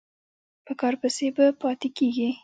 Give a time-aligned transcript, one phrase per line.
[0.65, 2.29] په کار پسې به پاتې کېږې.